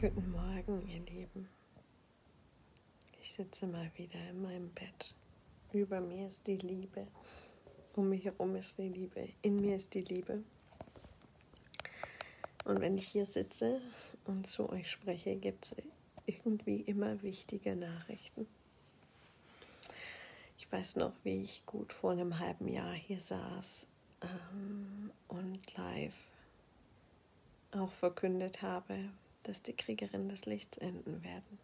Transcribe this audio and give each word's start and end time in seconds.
Guten 0.00 0.30
Morgen, 0.30 0.88
ihr 0.88 1.00
Lieben. 1.00 1.46
Ich 3.20 3.34
sitze 3.34 3.66
mal 3.66 3.90
wieder 3.96 4.30
in 4.30 4.40
meinem 4.40 4.70
Bett. 4.70 5.14
Über 5.74 6.00
mir 6.00 6.28
ist 6.28 6.46
die 6.46 6.56
Liebe. 6.56 7.06
Um 7.94 8.08
mich 8.08 8.24
herum 8.24 8.56
ist 8.56 8.78
die 8.78 8.88
Liebe. 8.88 9.28
In 9.42 9.60
mir 9.60 9.76
ist 9.76 9.92
die 9.92 10.00
Liebe. 10.00 10.42
Und 12.64 12.80
wenn 12.80 12.96
ich 12.96 13.08
hier 13.08 13.26
sitze 13.26 13.82
und 14.24 14.46
zu 14.46 14.70
euch 14.70 14.90
spreche, 14.90 15.36
gibt 15.36 15.66
es 15.66 15.74
irgendwie 16.24 16.80
immer 16.80 17.20
wichtige 17.20 17.76
Nachrichten. 17.76 18.46
Ich 20.56 20.72
weiß 20.72 20.96
noch, 20.96 21.12
wie 21.24 21.42
ich 21.42 21.66
gut 21.66 21.92
vor 21.92 22.12
einem 22.12 22.38
halben 22.38 22.68
Jahr 22.68 22.94
hier 22.94 23.20
saß 23.20 23.86
ähm, 24.22 25.10
und 25.28 25.76
live 25.76 26.16
auch 27.72 27.92
verkündet 27.92 28.62
habe, 28.62 29.10
dass 29.42 29.62
die 29.62 29.72
Kriegerinnen 29.72 30.28
des 30.28 30.46
Lichts 30.46 30.78
enden 30.78 31.22
werden. 31.24 31.58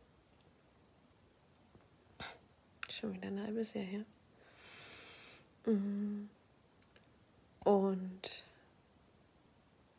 Schon 2.89 3.15
wieder 3.15 3.29
ein 3.29 3.43
halbes 3.43 3.75
Jahr 3.75 3.85
her. 3.85 4.05
Mhm. 5.67 6.31
Und 7.65 8.45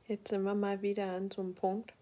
jetzt 0.08 0.30
sind 0.30 0.44
wir 0.44 0.56
mal 0.56 0.82
wieder 0.82 1.12
an 1.12 1.30
so 1.30 1.42
einem 1.42 1.54
Punkt. 1.54 1.94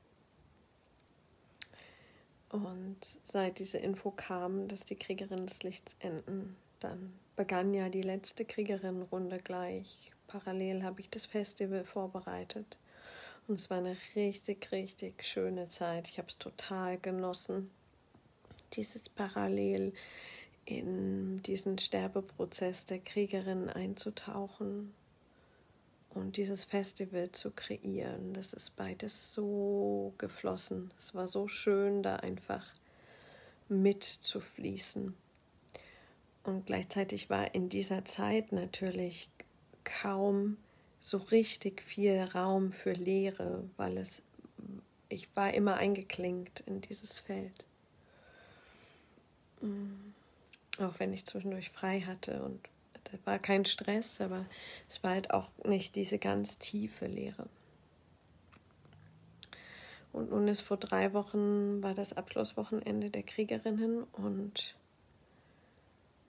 Und 2.49 3.17
seit 3.25 3.59
diese 3.59 3.79
Info 3.79 4.11
kam, 4.11 4.67
dass 4.67 4.85
die 4.85 4.95
Kriegerinnen 4.95 5.47
des 5.47 5.63
Lichts 5.63 5.95
enden, 5.99 6.55
dann 6.79 7.13
begann 7.35 7.73
ja 7.73 7.89
die 7.89 8.03
letzte 8.03 8.45
Kriegerinnenrunde 8.45 9.39
gleich. 9.39 10.11
Parallel 10.27 10.83
habe 10.83 11.01
ich 11.01 11.09
das 11.09 11.25
Festival 11.25 11.83
vorbereitet. 11.83 12.77
Und 13.47 13.59
es 13.59 13.69
war 13.69 13.77
eine 13.77 13.95
richtig, 14.15 14.71
richtig 14.71 15.23
schöne 15.23 15.67
Zeit. 15.67 16.09
Ich 16.09 16.17
habe 16.17 16.27
es 16.27 16.37
total 16.37 16.97
genossen, 16.97 17.69
dieses 18.73 19.07
Parallel 19.07 19.93
in 20.65 21.43
diesen 21.43 21.77
Sterbeprozess 21.77 22.85
der 22.85 22.99
Kriegerin 22.99 23.69
einzutauchen 23.69 24.93
und 26.09 26.37
dieses 26.37 26.63
Festival 26.63 27.31
zu 27.31 27.51
kreieren. 27.51 28.33
Das 28.33 28.53
ist 28.53 28.75
beides 28.75 29.33
so 29.33 30.13
geflossen. 30.17 30.91
Es 30.97 31.13
war 31.13 31.27
so 31.27 31.47
schön, 31.47 32.01
da 32.01 32.15
einfach 32.15 32.65
mitzufließen. 33.69 35.15
Und 36.43 36.65
gleichzeitig 36.65 37.29
war 37.29 37.53
in 37.53 37.69
dieser 37.69 38.05
Zeit 38.05 38.51
natürlich 38.51 39.29
kaum 39.83 40.57
so 41.05 41.17
richtig 41.17 41.83
viel 41.83 42.19
Raum 42.19 42.71
für 42.71 42.93
Leere, 42.93 43.63
weil 43.77 43.99
es 43.99 44.23
ich 45.07 45.27
war 45.35 45.53
immer 45.53 45.75
eingeklinkt 45.75 46.61
in 46.65 46.81
dieses 46.81 47.19
Feld. 47.19 47.67
Mm. 49.61 50.13
Auch 50.79 50.99
wenn 50.99 51.13
ich 51.13 51.23
zwischendurch 51.25 51.69
frei 51.69 52.01
hatte 52.01 52.41
und 52.41 52.59
das 53.03 53.19
war 53.23 53.37
kein 53.37 53.65
Stress, 53.65 54.19
aber 54.19 54.47
es 54.89 55.03
war 55.03 55.11
halt 55.11 55.29
auch 55.29 55.51
nicht 55.63 55.95
diese 55.95 56.17
ganz 56.17 56.57
tiefe 56.57 57.05
Leere. 57.05 57.47
Und 60.11 60.31
nun 60.31 60.47
ist 60.47 60.61
vor 60.61 60.77
drei 60.77 61.13
Wochen 61.13 61.83
war 61.83 61.93
das 61.93 62.13
Abschlusswochenende 62.13 63.11
der 63.11 63.23
Kriegerinnen 63.23 64.03
und 64.05 64.75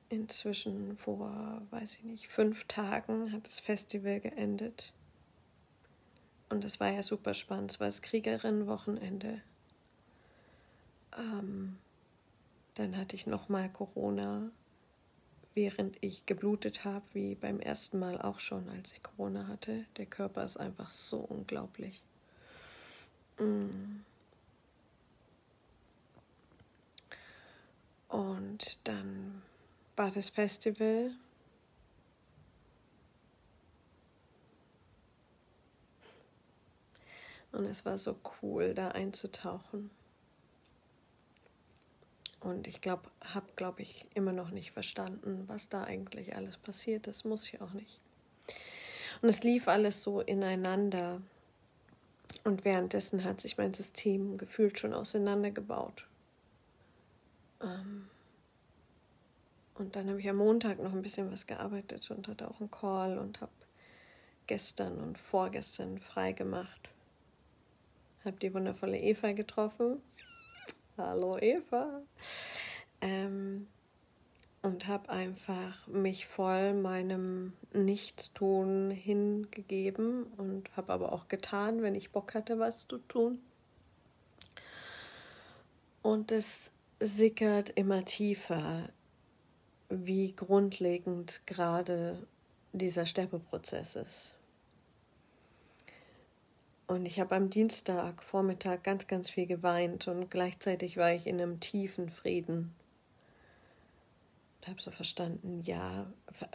inzwischen 0.08 0.96
vor, 0.96 1.62
weiß 1.70 1.94
ich 1.94 2.04
nicht, 2.04 2.28
fünf 2.28 2.64
Tagen 2.64 3.32
hat 3.32 3.46
das 3.46 3.60
Festival 3.60 4.20
geendet. 4.20 4.92
Und 6.48 6.64
es 6.64 6.78
war 6.78 6.90
ja 6.90 7.02
super 7.02 7.34
spannend. 7.34 7.72
Es 7.72 7.80
war 7.80 7.88
das 7.88 8.02
Kriegerinnenwochenende. 8.02 9.42
Ähm, 11.16 11.78
dann 12.74 12.96
hatte 12.96 13.16
ich 13.16 13.26
nochmal 13.26 13.68
Corona, 13.68 14.50
während 15.54 15.96
ich 16.02 16.26
geblutet 16.26 16.84
habe, 16.84 17.04
wie 17.14 17.34
beim 17.34 17.58
ersten 17.58 17.98
Mal 17.98 18.20
auch 18.20 18.38
schon, 18.38 18.68
als 18.68 18.92
ich 18.92 19.02
Corona 19.02 19.48
hatte. 19.48 19.86
Der 19.96 20.06
Körper 20.06 20.44
ist 20.44 20.58
einfach 20.58 20.90
so 20.90 21.18
unglaublich. 21.18 22.02
Mm. 23.38 24.02
Und 28.08 28.78
dann 28.84 29.42
war 29.96 30.10
das 30.10 30.28
Festival. 30.28 31.10
Und 37.52 37.64
es 37.64 37.84
war 37.86 37.96
so 37.96 38.16
cool, 38.42 38.74
da 38.74 38.88
einzutauchen. 38.88 39.90
Und 42.40 42.68
ich 42.68 42.80
glaube, 42.80 43.10
habe, 43.24 43.46
glaube 43.56 43.82
ich, 43.82 44.06
immer 44.14 44.32
noch 44.32 44.50
nicht 44.50 44.72
verstanden, 44.72 45.44
was 45.46 45.68
da 45.68 45.84
eigentlich 45.84 46.36
alles 46.36 46.58
passiert. 46.58 47.06
Das 47.06 47.24
muss 47.24 47.48
ich 47.48 47.60
auch 47.62 47.72
nicht. 47.72 47.98
Und 49.22 49.30
es 49.30 49.42
lief 49.42 49.68
alles 49.68 50.02
so 50.02 50.20
ineinander. 50.20 51.22
Und 52.44 52.64
währenddessen 52.64 53.24
hat 53.24 53.40
sich 53.40 53.56
mein 53.56 53.72
System 53.72 54.36
gefühlt 54.36 54.78
schon 54.78 54.92
auseinandergebaut. 54.92 56.06
Ähm, 57.62 58.08
und 59.78 59.96
dann 59.96 60.08
habe 60.08 60.20
ich 60.20 60.28
am 60.28 60.36
Montag 60.36 60.82
noch 60.82 60.92
ein 60.92 61.02
bisschen 61.02 61.30
was 61.30 61.46
gearbeitet 61.46 62.10
und 62.10 62.28
hatte 62.28 62.48
auch 62.48 62.60
einen 62.60 62.70
Call 62.70 63.18
und 63.18 63.40
habe 63.40 63.52
gestern 64.46 64.98
und 64.98 65.18
vorgestern 65.18 65.98
frei 65.98 66.32
gemacht. 66.32 66.88
Habe 68.24 68.38
die 68.38 68.52
wundervolle 68.54 68.98
Eva 68.98 69.32
getroffen. 69.32 70.00
Hallo 70.96 71.38
Eva. 71.38 72.00
Ähm, 73.00 73.66
und 74.62 74.88
habe 74.88 75.10
einfach 75.10 75.86
mich 75.86 76.26
voll 76.26 76.74
meinem 76.74 77.52
Nichtstun 77.72 78.90
hingegeben 78.90 80.24
und 80.38 80.74
habe 80.76 80.92
aber 80.92 81.12
auch 81.12 81.28
getan, 81.28 81.82
wenn 81.82 81.94
ich 81.94 82.10
Bock 82.10 82.34
hatte, 82.34 82.58
was 82.58 82.88
zu 82.88 82.98
tun. 82.98 83.38
Und 86.02 86.32
es 86.32 86.72
sickert 86.98 87.70
immer 87.70 88.04
tiefer 88.04 88.88
wie 89.88 90.32
grundlegend 90.32 91.42
gerade 91.46 92.26
dieser 92.72 93.06
Sterbeprozess 93.06 93.96
ist. 93.96 94.36
Und 96.86 97.06
ich 97.06 97.18
habe 97.18 97.34
am 97.34 97.50
Dienstag 97.50 98.22
Vormittag 98.22 98.84
ganz, 98.84 99.06
ganz 99.08 99.28
viel 99.28 99.46
geweint 99.46 100.06
und 100.06 100.30
gleichzeitig 100.30 100.96
war 100.96 101.12
ich 101.12 101.26
in 101.26 101.40
einem 101.40 101.58
tiefen 101.58 102.10
Frieden. 102.10 102.74
Ich 104.60 104.68
habe 104.68 104.80
so 104.80 104.90
verstanden, 104.90 105.62
ja, 105.64 106.06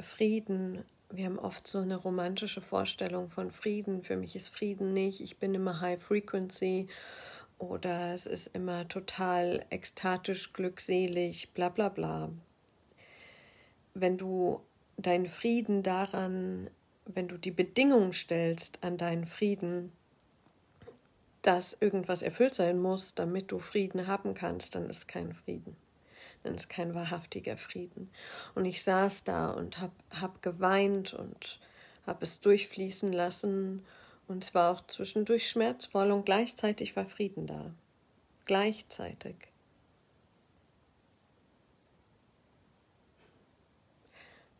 Frieden, 0.01 0.83
wir 1.09 1.25
haben 1.25 1.39
oft 1.39 1.67
so 1.67 1.79
eine 1.79 1.97
romantische 1.97 2.61
Vorstellung 2.61 3.29
von 3.29 3.51
Frieden. 3.51 4.03
Für 4.03 4.15
mich 4.15 4.35
ist 4.35 4.49
Frieden 4.49 4.93
nicht, 4.93 5.19
ich 5.19 5.37
bin 5.37 5.53
immer 5.53 5.81
High 5.81 6.01
Frequency 6.01 6.87
oder 7.57 8.13
es 8.13 8.25
ist 8.25 8.47
immer 8.47 8.87
total 8.87 9.65
ekstatisch, 9.69 10.53
glückselig, 10.53 11.53
bla 11.53 11.69
bla 11.69 11.89
bla 11.89 12.29
wenn 13.93 14.17
du 14.17 14.61
deinen 14.97 15.27
Frieden 15.27 15.83
daran, 15.83 16.69
wenn 17.05 17.27
du 17.27 17.37
die 17.37 17.51
Bedingungen 17.51 18.13
stellst 18.13 18.83
an 18.83 18.97
deinen 18.97 19.25
Frieden, 19.25 19.91
dass 21.41 21.75
irgendwas 21.79 22.21
erfüllt 22.21 22.53
sein 22.53 22.79
muss, 22.79 23.15
damit 23.15 23.51
du 23.51 23.59
Frieden 23.59 24.07
haben 24.07 24.33
kannst, 24.33 24.75
dann 24.75 24.89
ist 24.89 25.07
kein 25.07 25.33
Frieden. 25.33 25.75
Dann 26.43 26.55
ist 26.55 26.69
kein 26.69 26.95
wahrhaftiger 26.95 27.57
Frieden. 27.57 28.09
Und 28.55 28.65
ich 28.65 28.83
saß 28.83 29.23
da 29.23 29.51
und 29.51 29.79
hab, 29.79 29.91
hab 30.11 30.41
geweint 30.41 31.13
und 31.13 31.59
hab 32.05 32.23
es 32.23 32.41
durchfließen 32.41 33.11
lassen. 33.11 33.85
Und 34.27 34.43
es 34.43 34.53
war 34.53 34.71
auch 34.71 34.85
zwischendurch 34.87 35.49
schmerzvoll 35.49 36.11
und 36.11 36.25
gleichzeitig 36.25 36.95
war 36.95 37.05
Frieden 37.05 37.47
da. 37.47 37.71
Gleichzeitig. 38.45 39.50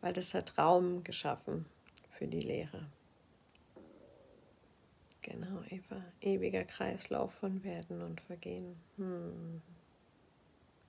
Weil 0.02 0.12
das 0.12 0.34
hat 0.34 0.58
Raum 0.58 1.02
geschaffen 1.04 1.64
für 2.10 2.26
die 2.26 2.40
Lehre. 2.40 2.86
Genau, 5.22 5.62
Eva. 5.70 6.02
Ewiger 6.20 6.64
Kreislauf 6.64 7.32
von 7.32 7.62
Werden 7.62 8.02
und 8.02 8.20
Vergehen. 8.20 8.76
Hm. 8.96 9.62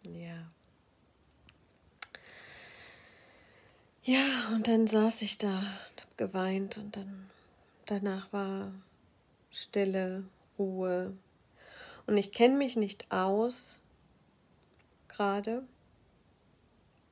Ja. 0.03 0.51
Ja, 4.01 4.49
und 4.53 4.67
dann 4.67 4.87
saß 4.87 5.21
ich 5.21 5.37
da 5.37 5.59
und 5.59 6.01
habe 6.01 6.15
geweint 6.17 6.77
und 6.77 6.97
dann 6.97 7.29
danach 7.85 8.33
war 8.33 8.73
Stille, 9.51 10.25
Ruhe. 10.57 11.15
Und 12.07 12.17
ich 12.17 12.31
kenne 12.31 12.57
mich 12.57 12.75
nicht 12.75 13.11
aus, 13.11 13.79
gerade. 15.07 15.63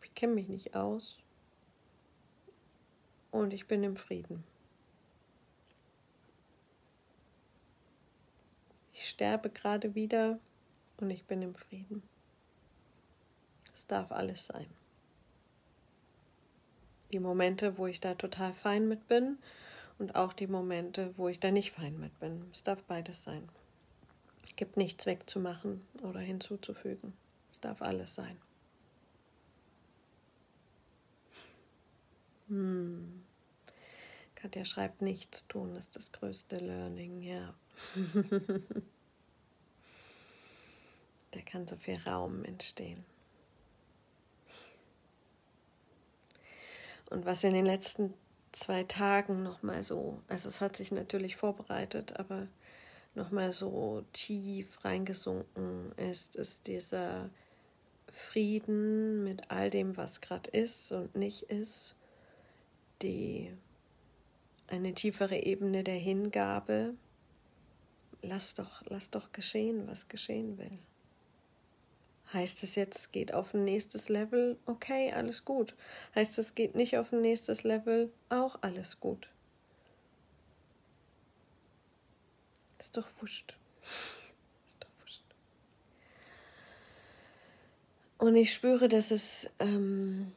Ich 0.04 0.16
kenne 0.16 0.34
mich 0.34 0.50
nicht 0.50 0.76
aus 0.76 1.22
und 3.32 3.54
ich 3.54 3.68
bin 3.68 3.84
im 3.84 3.96
Frieden. 3.96 4.44
Ich 8.94 9.10
sterbe 9.10 9.50
gerade 9.50 9.96
wieder 9.96 10.40
Und 10.98 11.10
ich 11.10 11.26
bin 11.26 11.42
im 11.42 11.56
Frieden. 11.56 12.04
Es 13.74 13.88
darf 13.88 14.12
alles 14.12 14.46
sein. 14.46 14.68
Die 17.12 17.20
Momente, 17.20 17.80
wo 17.80 17.88
ich 17.88 18.00
da 18.00 18.14
total 18.14 18.54
fein 18.54 18.88
mit 18.88 19.08
bin 19.08 19.40
und 19.98 20.14
auch 20.14 20.34
die 20.34 20.46
Momente, 20.46 21.14
wo 21.18 21.28
ich 21.28 21.40
da 21.40 21.50
nicht 21.50 21.72
fein 21.72 22.00
mit 22.00 22.18
bin. 22.20 22.46
Es 22.54 22.64
darf 22.64 22.84
beides 22.84 23.24
sein. 23.24 23.50
Es 24.46 24.56
gibt 24.56 24.78
nichts 24.78 25.08
wegzumachen 25.08 25.82
oder 26.04 26.20
hinzuzufügen. 26.20 27.14
Es 27.52 27.60
darf 27.60 27.82
alles 27.82 28.14
sein. 28.14 28.38
Hm. 32.52 33.24
Katja 34.36 34.66
schreibt, 34.66 35.02
nichts 35.02 35.48
tun 35.48 35.78
ist 35.78 35.96
das 35.96 36.12
größte 36.12 36.58
Learning, 36.58 37.22
ja. 37.22 37.54
da 41.32 41.40
kann 41.46 41.66
so 41.66 41.78
viel 41.78 41.98
Raum 42.06 42.44
entstehen. 42.44 43.06
Und 47.10 47.26
was 47.26 47.46
in 47.46 47.54
den 47.54 47.66
letzten 47.66 48.14
zwei 48.52 48.84
Tagen 48.84 49.44
nochmal 49.44 49.82
so, 49.84 50.22
also 50.28 50.50
es 50.50 50.60
hat 50.60 50.76
sich 50.76 50.92
natürlich 50.92 51.38
vorbereitet, 51.38 52.20
aber 52.20 52.48
nochmal 53.16 53.54
so 53.54 54.04
tief 54.12 54.84
reingesunken 54.84 55.94
ist, 55.94 56.36
ist 56.36 56.68
dieser 56.68 57.30
Frieden 58.12 59.24
mit 59.24 59.50
all 59.52 59.70
dem, 59.70 59.96
was 59.96 60.20
gerade 60.20 60.50
ist 60.50 60.92
und 60.92 61.16
nicht 61.16 61.44
ist, 61.44 61.96
die 63.02 63.52
eine 64.68 64.94
tiefere 64.94 65.38
Ebene 65.38 65.84
der 65.84 65.98
Hingabe. 65.98 66.96
Lass 68.22 68.54
doch, 68.56 68.84
lass 68.86 69.10
doch 69.10 69.32
geschehen, 69.32 69.88
was 69.88 70.08
geschehen 70.08 70.58
will. 70.58 70.80
Heißt 72.34 72.64
es 72.64 72.76
jetzt, 72.76 73.12
geht 73.12 73.34
auf 73.34 73.54
ein 73.54 73.66
nächstes 73.66 74.08
Level? 74.08 74.58
Okay, 74.66 75.12
alles 75.12 75.44
gut. 75.44 75.76
Heißt 76.16 76.40
es, 76.40 76.56
geht 76.56 76.76
nicht 76.76 76.98
auf 76.98 77.12
ein 77.12 77.22
nächstes 77.22 77.64
Level? 77.64 78.12
Auch 78.30 78.58
alles 78.62 79.00
gut. 79.02 79.28
Ist 82.80 82.96
doch 82.96 83.08
wurscht. 83.20 83.58
Ist 84.66 84.78
doch 84.80 84.90
wurscht. 85.02 85.24
Und 88.18 88.36
ich 88.38 88.54
spüre, 88.54 88.88
dass 88.88 89.12
es 89.12 89.50
ähm, 89.60 90.32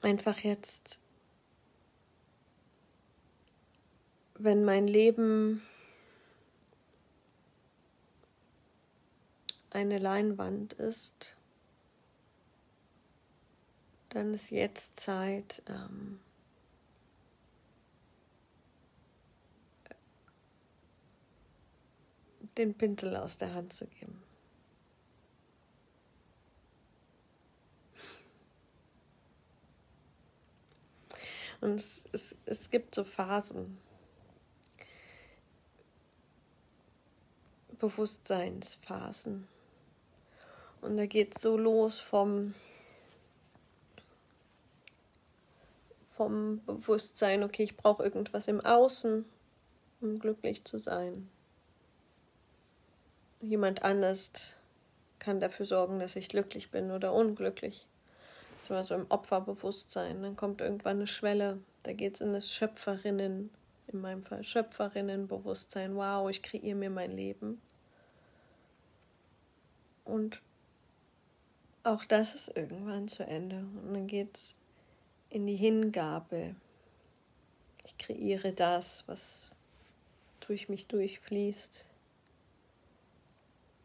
einfach 0.00 0.38
jetzt, 0.38 1.00
wenn 4.44 4.64
mein 4.64 4.86
Leben 4.88 5.62
eine 9.70 9.98
Leinwand 9.98 10.72
ist, 10.74 11.36
dann 14.10 14.34
ist 14.34 14.50
jetzt 14.50 14.98
Zeit, 14.98 15.62
ähm, 15.66 16.20
den 22.58 22.74
Pinsel 22.74 23.16
aus 23.16 23.38
der 23.38 23.54
Hand 23.54 23.72
zu 23.72 23.86
geben. 23.86 24.22
Und 31.62 31.76
es, 31.76 32.04
es, 32.12 32.36
es 32.44 32.70
gibt 32.70 32.94
so 32.94 33.04
Phasen, 33.04 33.78
Bewusstseinsphasen. 37.82 39.48
Und 40.80 40.96
da 40.96 41.06
geht 41.06 41.34
es 41.34 41.42
so 41.42 41.56
los 41.56 41.98
vom, 41.98 42.54
vom 46.16 46.64
Bewusstsein, 46.64 47.42
okay, 47.42 47.64
ich 47.64 47.76
brauche 47.76 48.04
irgendwas 48.04 48.46
im 48.46 48.60
Außen, 48.60 49.24
um 50.00 50.18
glücklich 50.20 50.64
zu 50.64 50.78
sein. 50.78 51.28
Jemand 53.40 53.82
anders 53.82 54.54
kann 55.18 55.40
dafür 55.40 55.66
sorgen, 55.66 55.98
dass 55.98 56.14
ich 56.14 56.28
glücklich 56.28 56.70
bin 56.70 56.92
oder 56.92 57.12
unglücklich. 57.12 57.88
Das 58.60 58.70
war 58.70 58.84
so 58.84 58.94
im 58.94 59.06
Opferbewusstsein. 59.08 60.22
Dann 60.22 60.36
kommt 60.36 60.60
irgendwann 60.60 60.98
eine 60.98 61.08
Schwelle, 61.08 61.58
da 61.82 61.92
geht 61.92 62.14
es 62.14 62.20
in 62.20 62.32
das 62.32 62.52
Schöpferinnen, 62.52 63.50
in 63.88 64.00
meinem 64.00 64.22
Fall 64.22 64.44
Schöpferinnenbewusstsein. 64.44 65.96
Wow, 65.96 66.30
ich 66.30 66.42
kreiere 66.42 66.76
mir 66.76 66.90
mein 66.90 67.10
Leben. 67.10 67.60
Und 70.12 70.42
auch 71.84 72.04
das 72.04 72.34
ist 72.34 72.54
irgendwann 72.54 73.08
zu 73.08 73.24
Ende. 73.24 73.60
Und 73.60 73.94
dann 73.94 74.06
geht 74.06 74.36
es 74.36 74.58
in 75.30 75.46
die 75.46 75.56
Hingabe. 75.56 76.54
Ich 77.82 77.96
kreiere 77.96 78.52
das, 78.52 79.04
was 79.06 79.50
durch 80.40 80.68
mich 80.68 80.86
durchfließt. 80.86 81.88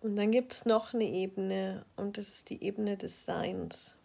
Und 0.02 0.18
dann 0.18 0.32
gibt 0.32 0.52
es 0.52 0.66
noch 0.66 0.94
eine 0.94 1.06
Ebene 1.06 1.86
und 1.96 2.18
das 2.18 2.28
ist 2.28 2.50
die 2.50 2.62
Ebene 2.62 2.98
des 2.98 3.24
Seins. 3.24 3.96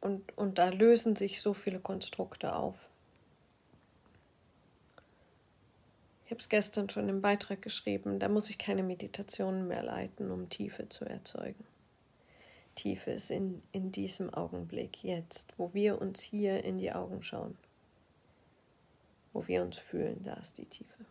Und, 0.00 0.38
und 0.38 0.56
da 0.56 0.70
lösen 0.70 1.16
sich 1.16 1.42
so 1.42 1.52
viele 1.52 1.80
Konstrukte 1.80 2.56
auf. 2.56 2.85
Ich 6.26 6.32
habe 6.32 6.40
es 6.40 6.48
gestern 6.48 6.90
schon 6.90 7.08
im 7.08 7.22
Beitrag 7.22 7.62
geschrieben, 7.62 8.18
da 8.18 8.28
muss 8.28 8.50
ich 8.50 8.58
keine 8.58 8.82
Meditationen 8.82 9.68
mehr 9.68 9.84
leiten, 9.84 10.32
um 10.32 10.48
Tiefe 10.48 10.88
zu 10.88 11.04
erzeugen. 11.04 11.64
Tiefe 12.74 13.12
ist 13.12 13.30
in, 13.30 13.62
in 13.70 13.92
diesem 13.92 14.34
Augenblick, 14.34 15.04
jetzt, 15.04 15.54
wo 15.56 15.72
wir 15.72 16.00
uns 16.00 16.20
hier 16.20 16.64
in 16.64 16.78
die 16.78 16.90
Augen 16.90 17.22
schauen, 17.22 17.56
wo 19.32 19.46
wir 19.46 19.62
uns 19.62 19.78
fühlen, 19.78 20.20
da 20.24 20.34
ist 20.34 20.58
die 20.58 20.66
Tiefe. 20.66 21.04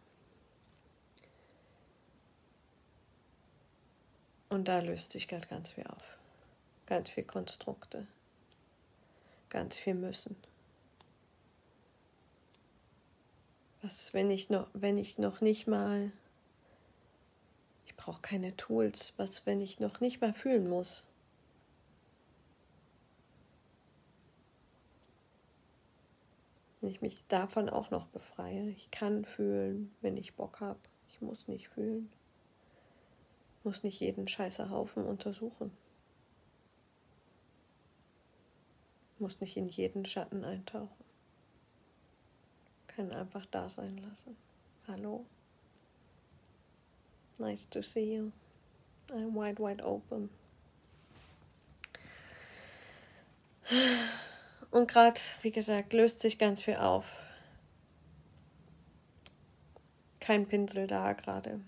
Und 4.49 4.67
da 4.67 4.79
löst 4.79 5.11
sich 5.11 5.29
gerade 5.29 5.47
ganz 5.47 5.71
viel 5.71 5.87
auf. 5.87 6.17
Ganz 6.87 7.09
viel 7.09 7.23
Konstrukte. 7.23 8.05
Ganz 9.49 9.77
viel 9.77 9.95
müssen. 9.95 10.35
Was, 13.85 14.15
wenn 14.15 14.31
ich 14.31 14.49
noch, 14.49 14.67
wenn 14.73 14.97
ich 14.97 15.19
noch 15.19 15.41
nicht 15.41 15.67
mal, 15.67 16.11
ich 17.85 17.95
brauche 17.95 18.19
keine 18.19 18.57
Tools, 18.57 19.13
was, 19.17 19.45
wenn 19.45 19.61
ich 19.61 19.79
noch 19.79 19.99
nicht 19.99 20.21
mal 20.21 20.33
fühlen 20.33 20.67
muss? 20.67 21.03
Wenn 26.81 26.89
ich 26.89 27.03
mich 27.03 27.23
davon 27.27 27.69
auch 27.69 27.91
noch 27.91 28.07
befreie. 28.07 28.69
Ich 28.69 28.89
kann 28.89 29.23
fühlen, 29.23 29.93
wenn 30.01 30.17
ich 30.17 30.33
Bock 30.33 30.61
habe. 30.61 30.79
Ich 31.09 31.21
muss 31.21 31.47
nicht 31.47 31.69
fühlen. 31.69 32.11
Ich 33.59 33.65
muss 33.65 33.83
nicht 33.83 33.99
jeden 33.99 34.27
Scheißerhaufen 34.27 35.05
untersuchen. 35.05 35.69
Ich 39.13 39.19
muss 39.19 39.39
nicht 39.41 39.55
in 39.55 39.67
jeden 39.67 40.05
Schatten 40.05 40.43
eintauchen 40.43 41.04
kann 42.95 43.11
einfach 43.11 43.45
da 43.47 43.67
sein 43.67 43.97
lassen. 43.97 44.37
Hallo. 44.87 45.25
Nice 47.39 47.67
to 47.69 47.81
see 47.81 48.15
you. 48.15 48.31
I'm 49.09 49.33
wide, 49.35 49.59
wide 49.59 49.83
open. 49.83 50.29
Und 54.71 54.87
gerade, 54.87 55.19
wie 55.41 55.51
gesagt, 55.51 55.91
löst 55.93 56.21
sich 56.21 56.39
ganz 56.39 56.61
viel 56.61 56.75
auf. 56.75 57.23
Kein 60.19 60.47
Pinsel 60.47 60.87
da 60.87 61.13
gerade. 61.13 61.59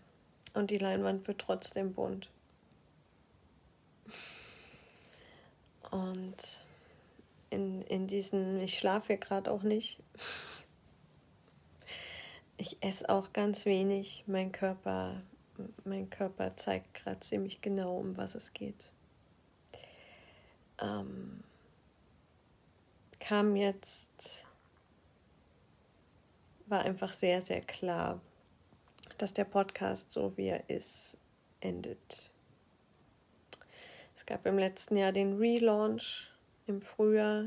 Und 0.54 0.72
die 0.72 0.78
Leinwand 0.78 1.28
wird 1.28 1.42
trotzdem 1.42 1.94
bunt. 1.94 2.30
Und 5.92 6.66
in, 7.50 7.82
in 7.84 8.08
diesen, 8.08 8.60
ich 8.62 8.78
schlafe 8.78 9.08
hier 9.08 9.18
gerade 9.18 9.52
auch 9.52 9.64
nicht. 9.64 10.00
Ich 12.58 12.78
esse 12.82 13.08
auch 13.08 13.34
ganz 13.34 13.66
wenig. 13.66 14.24
Mein 14.26 14.52
Körper, 14.52 15.22
mein 15.86 16.10
Körper 16.10 16.56
zeigt 16.56 16.96
gerade 16.96 17.20
ziemlich 17.20 17.62
genau, 17.62 17.98
um 17.98 18.18
was 18.18 18.34
es 18.34 18.52
geht. 18.52 18.94
Ähm, 20.82 21.44
kam 23.20 23.56
jetzt, 23.56 24.48
war 26.66 26.82
einfach 26.82 27.14
sehr, 27.14 27.42
sehr 27.42 27.62
klar, 27.62 28.20
dass 29.20 29.34
der 29.34 29.46
Podcast 29.46 30.12
so 30.12 30.36
wie 30.36 30.48
er 30.48 30.68
ist, 30.68 31.18
endet. 31.60 32.32
Es 34.16 34.26
gab 34.26 34.48
im 34.48 34.58
letzten 34.58 34.98
Jahr 34.98 35.12
den 35.12 35.38
Relaunch 35.38 36.32
im 36.66 36.82
Frühjahr, 36.82 37.46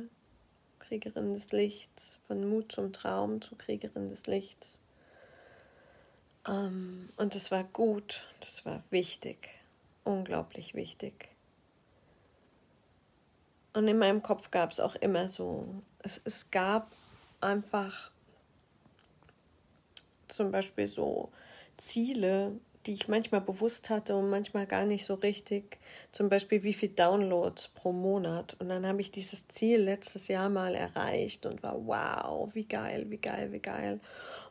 Kriegerin 0.79 1.35
des 1.35 1.51
Lichts, 1.51 2.21
von 2.29 2.49
Mut 2.49 2.71
zum 2.71 2.93
Traum 2.93 3.43
zu 3.43 3.57
Kriegerin 3.57 4.09
des 4.09 4.29
Lichts. 4.29 4.79
Ähm, 6.47 7.11
und 7.17 7.35
das 7.35 7.51
war 7.51 7.65
gut, 7.65 8.29
das 8.41 8.65
war 8.65 8.83
wichtig, 8.91 9.51
unglaublich 10.05 10.75
wichtig. 10.75 11.29
Und 13.73 13.87
in 13.87 13.99
meinem 13.99 14.23
Kopf 14.23 14.51
gab 14.51 14.71
es 14.71 14.81
auch 14.81 14.97
immer 14.97 15.29
so, 15.29 15.83
es, 16.03 16.21
es 16.25 16.51
gab 16.51 16.91
einfach 17.41 18.11
zum 20.29 20.51
Beispiel 20.51 20.87
so 20.87 21.31
Ziele, 21.77 22.53
die 22.87 22.95
ich 22.95 23.09
manchmal 23.09 23.43
bewusst 23.43 23.91
hatte 23.91 24.17
und 24.17 24.31
manchmal 24.31 24.67
gar 24.67 24.87
nicht 24.87 25.05
so 25.05 25.15
richtig. 25.15 25.79
Zum 26.13 26.29
Beispiel, 26.29 26.63
wie 26.63 26.73
viel 26.73 26.89
Downloads 26.89 27.69
pro 27.69 27.93
Monat. 27.93 28.57
Und 28.59 28.71
dann 28.71 28.87
habe 28.87 29.01
ich 29.03 29.11
dieses 29.11 29.47
Ziel 29.49 29.81
letztes 29.81 30.29
Jahr 30.29 30.49
mal 30.49 30.75
erreicht 30.75 31.45
und 31.45 31.63
war 31.63 31.87
wow, 31.87 32.49
wie 32.55 32.65
geil, 32.65 33.07
wie 33.11 33.19
geil, 33.19 33.53
wie 33.53 33.61
geil. 33.61 34.01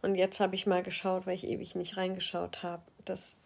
Und 0.01 0.15
jetzt 0.15 0.39
habe 0.39 0.55
ich 0.55 0.65
mal 0.65 0.83
geschaut, 0.83 1.25
weil 1.25 1.35
ich 1.35 1.45
ewig 1.45 1.75
nicht 1.75 1.97
reingeschaut 1.97 2.63
habe, 2.63 2.83
dass 3.05 3.37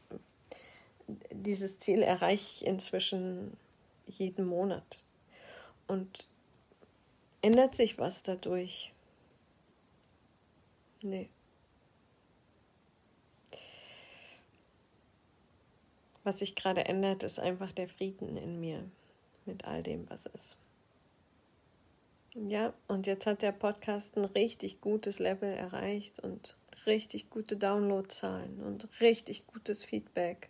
dieses 1.31 1.79
Ziel 1.79 2.01
erreiche 2.01 2.43
ich 2.43 2.65
inzwischen 2.65 3.57
jeden 4.07 4.45
Monat. 4.45 4.99
Und 5.87 6.27
ändert 7.41 7.75
sich 7.75 7.97
was 7.97 8.23
dadurch? 8.23 8.93
Nee. 11.01 11.29
Was 16.23 16.39
sich 16.39 16.55
gerade 16.55 16.85
ändert, 16.85 17.23
ist 17.23 17.39
einfach 17.39 17.73
der 17.73 17.89
Frieden 17.89 18.37
in 18.37 18.59
mir 18.61 18.89
mit 19.45 19.65
all 19.65 19.83
dem, 19.83 20.09
was 20.09 20.25
ist. 20.27 20.55
Ja, 22.35 22.73
und 22.87 23.05
jetzt 23.05 23.27
hat 23.27 23.43
der 23.43 23.51
Podcast 23.51 24.17
ein 24.17 24.25
richtig 24.25 24.81
gutes 24.81 25.19
Level 25.19 25.53
erreicht 25.53 26.19
und 26.19 26.57
richtig 26.87 27.29
gute 27.29 27.57
Downloadzahlen 27.57 28.63
und 28.63 28.87
richtig 29.01 29.45
gutes 29.45 29.83
Feedback. 29.83 30.49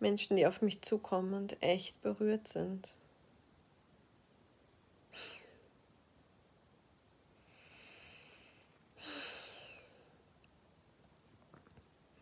Menschen, 0.00 0.36
die 0.36 0.46
auf 0.46 0.62
mich 0.62 0.80
zukommen 0.80 1.34
und 1.34 1.62
echt 1.62 2.00
berührt 2.00 2.48
sind. 2.48 2.94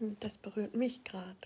Das 0.00 0.37
berührt 0.37 0.75
mich 0.75 1.05
gerade. 1.05 1.37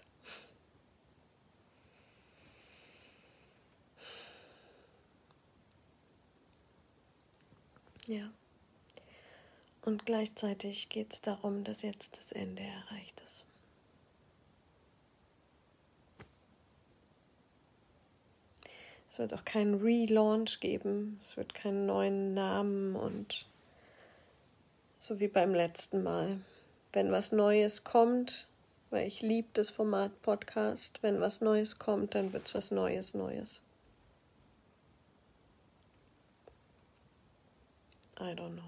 Ja. 8.06 8.30
Und 9.82 10.06
gleichzeitig 10.06 10.88
geht 10.88 11.12
es 11.12 11.20
darum, 11.20 11.64
dass 11.64 11.82
jetzt 11.82 12.18
das 12.18 12.32
Ende 12.32 12.62
erreicht 12.62 13.20
ist. 13.22 13.44
Es 19.10 19.18
wird 19.18 19.34
auch 19.34 19.44
keinen 19.44 19.74
Relaunch 19.74 20.60
geben. 20.60 21.18
Es 21.20 21.36
wird 21.36 21.54
keinen 21.54 21.86
neuen 21.86 22.34
Namen 22.34 22.94
und 22.94 23.46
so 24.98 25.18
wie 25.18 25.28
beim 25.28 25.54
letzten 25.54 26.02
Mal 26.02 26.40
wenn 26.92 27.12
was 27.12 27.32
Neues 27.32 27.84
kommt, 27.84 28.46
weil 28.90 29.06
ich 29.06 29.22
liebe 29.22 29.48
das 29.52 29.70
Format 29.70 30.22
Podcast, 30.22 31.02
wenn 31.02 31.20
was 31.20 31.40
Neues 31.40 31.78
kommt, 31.78 32.14
dann 32.14 32.32
wird 32.32 32.48
es 32.48 32.54
was 32.54 32.70
Neues, 32.70 33.14
Neues. 33.14 33.60
I 38.20 38.34
don't 38.34 38.54
know. 38.54 38.62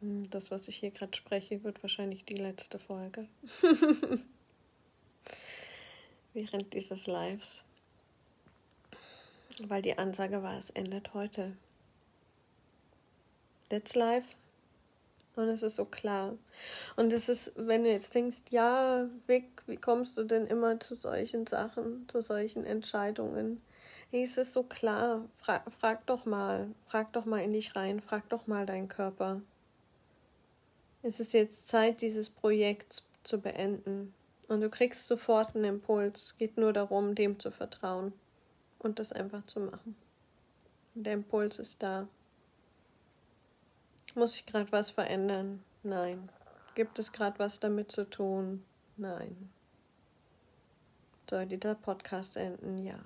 Hm, 0.00 0.30
das, 0.30 0.50
was 0.50 0.66
ich 0.68 0.76
hier 0.76 0.90
gerade 0.90 1.16
spreche, 1.16 1.62
wird 1.62 1.82
wahrscheinlich 1.82 2.24
die 2.24 2.34
letzte 2.34 2.78
Folge. 2.78 3.28
während 6.32 6.72
dieses 6.74 7.06
Lives, 7.06 7.62
weil 9.64 9.82
die 9.82 9.98
Ansage 9.98 10.42
war, 10.42 10.56
es 10.56 10.70
endet 10.70 11.14
heute. 11.14 11.56
That's 13.68 13.94
life. 13.94 14.26
Und 15.40 15.48
es 15.48 15.62
ist 15.62 15.76
so 15.76 15.86
klar. 15.86 16.36
Und 16.96 17.14
es 17.14 17.30
ist, 17.30 17.52
wenn 17.56 17.84
du 17.84 17.90
jetzt 17.90 18.14
denkst, 18.14 18.42
ja, 18.50 19.08
Vic, 19.26 19.46
wie 19.66 19.78
kommst 19.78 20.18
du 20.18 20.24
denn 20.24 20.46
immer 20.46 20.78
zu 20.78 20.96
solchen 20.96 21.46
Sachen, 21.46 22.06
zu 22.08 22.20
solchen 22.20 22.66
Entscheidungen? 22.66 23.62
Hey, 24.10 24.22
es 24.22 24.36
ist 24.36 24.52
so 24.52 24.64
klar. 24.64 25.24
Fra 25.38 25.64
frag 25.78 26.04
doch 26.04 26.26
mal, 26.26 26.68
frag 26.84 27.14
doch 27.14 27.24
mal 27.24 27.42
in 27.42 27.54
dich 27.54 27.74
rein, 27.74 28.00
frag 28.00 28.28
doch 28.28 28.48
mal 28.48 28.66
deinen 28.66 28.88
Körper. 28.88 29.40
Es 31.02 31.20
ist 31.20 31.32
jetzt 31.32 31.68
Zeit, 31.68 32.02
dieses 32.02 32.28
Projekt 32.28 33.04
zu 33.22 33.40
beenden. 33.40 34.12
Und 34.46 34.60
du 34.60 34.68
kriegst 34.68 35.06
sofort 35.06 35.56
einen 35.56 35.64
Impuls. 35.64 36.36
Geht 36.36 36.58
nur 36.58 36.74
darum, 36.74 37.14
dem 37.14 37.38
zu 37.38 37.50
vertrauen 37.50 38.12
und 38.78 38.98
das 38.98 39.14
einfach 39.14 39.46
zu 39.46 39.60
machen. 39.60 39.96
Und 40.94 41.04
der 41.04 41.14
Impuls 41.14 41.58
ist 41.58 41.82
da. 41.82 42.08
Muss 44.14 44.34
ich 44.34 44.46
gerade 44.46 44.70
was 44.72 44.90
verändern? 44.90 45.62
Nein. 45.82 46.28
Gibt 46.74 46.98
es 46.98 47.12
gerade 47.12 47.38
was 47.38 47.60
damit 47.60 47.90
zu 47.90 48.08
tun? 48.08 48.64
Nein. 48.96 49.50
Soll 51.28 51.46
dieser 51.46 51.76
Podcast 51.76 52.36
enden? 52.36 52.78
Ja. 52.78 52.98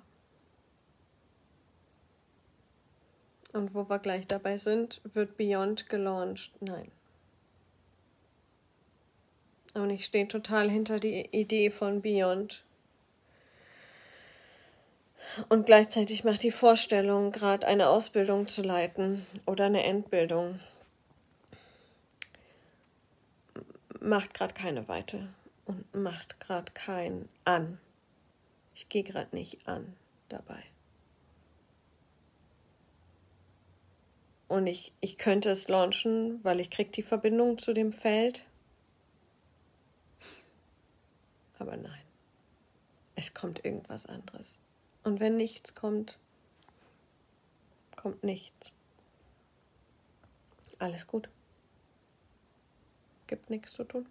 Und 3.52 3.74
wo 3.74 3.88
wir 3.88 3.98
gleich 3.98 4.26
dabei 4.26 4.58
sind, 4.58 5.00
wird 5.04 5.36
Beyond 5.36 5.88
gelauncht? 5.88 6.50
Nein. 6.60 6.90
Und 9.74 9.90
ich 9.90 10.04
stehe 10.04 10.26
total 10.26 10.70
hinter 10.70 10.98
die 11.00 11.28
Idee 11.32 11.70
von 11.70 12.00
Beyond. 12.00 12.64
Und 15.48 15.66
gleichzeitig 15.66 16.24
macht 16.24 16.42
die 16.42 16.50
Vorstellung, 16.50 17.30
gerade 17.32 17.66
eine 17.66 17.88
Ausbildung 17.88 18.46
zu 18.46 18.62
leiten 18.62 19.26
oder 19.46 19.66
eine 19.66 19.82
Endbildung, 19.82 20.60
macht 24.04 24.34
gerade 24.34 24.54
keine 24.54 24.88
Weite 24.88 25.28
und 25.64 25.94
macht 25.94 26.40
gerade 26.40 26.72
kein 26.72 27.28
an. 27.44 27.78
Ich 28.74 28.88
gehe 28.88 29.04
gerade 29.04 29.34
nicht 29.34 29.66
an 29.66 29.94
dabei. 30.28 30.62
Und 34.48 34.66
ich, 34.66 34.92
ich 35.00 35.18
könnte 35.18 35.50
es 35.50 35.68
launchen, 35.68 36.42
weil 36.44 36.60
ich 36.60 36.70
kriege 36.70 36.90
die 36.90 37.02
Verbindung 37.02 37.58
zu 37.58 37.72
dem 37.72 37.92
Feld 37.92 38.44
Aber 41.64 41.78
nein, 41.78 42.02
es 43.14 43.32
kommt 43.32 43.64
irgendwas 43.64 44.04
anderes. 44.04 44.58
Und 45.02 45.18
wenn 45.18 45.38
nichts 45.38 45.74
kommt, 45.74 46.18
kommt 47.96 48.22
nichts. 48.22 48.70
Alles 50.78 51.06
gut. 51.06 51.30
Gibt 53.26 53.50
nichts 53.50 53.72
zu 53.72 53.84
tun. 53.84 54.06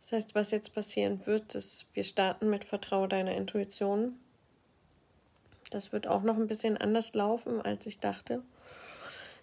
Das 0.00 0.12
heißt, 0.12 0.34
was 0.34 0.50
jetzt 0.50 0.74
passieren 0.74 1.24
wird, 1.26 1.54
ist, 1.54 1.86
wir 1.94 2.02
starten 2.02 2.50
mit 2.50 2.64
Vertraue 2.64 3.06
deiner 3.06 3.34
Intuition. 3.36 4.18
Das 5.70 5.92
wird 5.92 6.08
auch 6.08 6.22
noch 6.22 6.36
ein 6.36 6.48
bisschen 6.48 6.76
anders 6.76 7.14
laufen, 7.14 7.60
als 7.62 7.86
ich 7.86 8.00
dachte. 8.00 8.42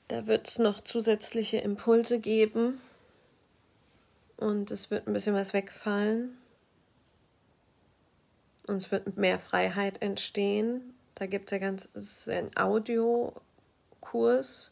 Da 0.10 0.28
wird 0.28 0.48
es 0.48 0.60
noch 0.60 0.82
zusätzliche 0.82 1.58
Impulse 1.58 2.20
geben 2.20 2.82
und 4.36 4.72
es 4.72 4.92
wird 4.92 5.08
ein 5.08 5.14
bisschen 5.14 5.36
was 5.36 5.54
wegfallen. 5.54 6.38
Und 8.68 8.78
es 8.78 8.92
wird 8.92 9.18
mehr 9.18 9.38
Freiheit 9.38 10.02
entstehen. 10.02 10.94
Da 11.16 11.26
gibt 11.26 11.46
es 11.46 11.52
ja 11.52 11.58
ganz 11.60 11.90
ein 12.28 12.52
Audiokurs 14.08 14.72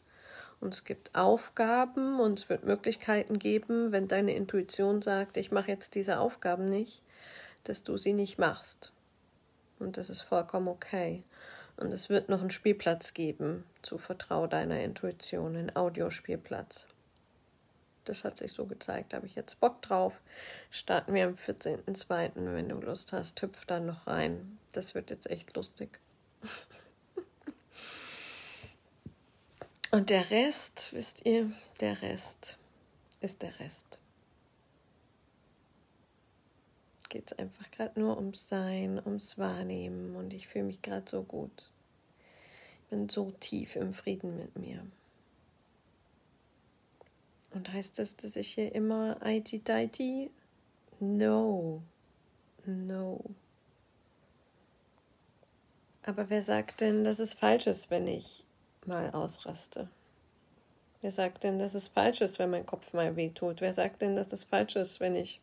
und 0.60 0.74
es 0.74 0.84
gibt 0.84 1.14
Aufgaben 1.14 2.18
und 2.18 2.38
es 2.38 2.48
wird 2.48 2.64
Möglichkeiten 2.64 3.38
geben, 3.38 3.92
wenn 3.92 4.08
deine 4.08 4.34
Intuition 4.34 5.02
sagt, 5.02 5.36
ich 5.36 5.52
mache 5.52 5.70
jetzt 5.70 5.94
diese 5.94 6.18
Aufgaben 6.18 6.66
nicht, 6.66 7.02
dass 7.64 7.82
du 7.82 7.96
sie 7.96 8.14
nicht 8.14 8.38
machst. 8.38 8.92
Und 9.78 9.98
das 9.98 10.08
ist 10.08 10.22
vollkommen 10.22 10.68
okay. 10.68 11.22
Und 11.76 11.92
es 11.92 12.08
wird 12.08 12.30
noch 12.30 12.40
einen 12.40 12.50
Spielplatz 12.50 13.12
geben 13.12 13.64
zu 13.82 13.98
Vertrau 13.98 14.46
deiner 14.46 14.80
Intuition, 14.80 15.56
einen 15.56 15.76
Audiospielplatz. 15.76 16.86
Das 18.06 18.24
hat 18.24 18.38
sich 18.38 18.52
so 18.52 18.64
gezeigt, 18.64 19.12
da 19.12 19.16
habe 19.16 19.26
ich 19.26 19.34
jetzt 19.34 19.60
Bock 19.60 19.82
drauf. 19.82 20.14
Starten 20.70 21.12
wir 21.12 21.26
am 21.26 21.34
14.02. 21.34 22.30
Wenn 22.36 22.68
du 22.70 22.76
Lust 22.76 23.12
hast, 23.12 23.42
hüpf 23.42 23.66
dann 23.66 23.84
noch 23.84 24.06
rein. 24.06 24.58
Das 24.72 24.94
wird 24.94 25.10
jetzt 25.10 25.28
echt 25.28 25.54
lustig. 25.54 26.00
Und 29.96 30.10
der 30.10 30.30
Rest, 30.30 30.92
wisst 30.92 31.24
ihr, 31.24 31.50
der 31.80 32.02
Rest 32.02 32.58
ist 33.22 33.40
der 33.40 33.58
Rest. 33.60 33.98
geht 37.08 37.32
es 37.32 37.38
einfach 37.38 37.70
gerade 37.70 37.98
nur 37.98 38.18
ums 38.18 38.46
Sein, 38.46 39.00
ums 39.02 39.38
Wahrnehmen 39.38 40.14
und 40.14 40.34
ich 40.34 40.48
fühle 40.48 40.66
mich 40.66 40.82
gerade 40.82 41.08
so 41.08 41.22
gut. 41.22 41.70
Ich 42.82 42.90
bin 42.90 43.08
so 43.08 43.32
tief 43.40 43.74
im 43.74 43.94
Frieden 43.94 44.36
mit 44.36 44.54
mir. 44.58 44.84
Und 47.52 47.72
heißt 47.72 47.98
das, 47.98 48.16
dass 48.16 48.36
ich 48.36 48.52
hier 48.52 48.74
immer 48.74 49.16
IT-Deity? 49.24 50.30
No. 51.00 51.80
No. 52.66 53.24
Aber 56.02 56.28
wer 56.28 56.42
sagt 56.42 56.82
denn, 56.82 57.02
dass 57.02 57.18
es 57.18 57.32
falsch 57.32 57.66
ist, 57.66 57.88
wenn 57.88 58.06
ich 58.06 58.45
mal 58.86 59.10
ausraste? 59.10 59.88
Wer 61.00 61.10
sagt 61.10 61.44
denn, 61.44 61.58
dass 61.58 61.74
es 61.74 61.88
falsch 61.88 62.20
ist, 62.20 62.38
wenn 62.38 62.50
mein 62.50 62.66
Kopf 62.66 62.92
mal 62.92 63.16
wehtut? 63.16 63.60
Wer 63.60 63.72
sagt 63.72 64.02
denn, 64.02 64.16
dass 64.16 64.32
es 64.32 64.44
falsch 64.44 64.76
ist, 64.76 65.00
wenn 65.00 65.14
ich 65.14 65.40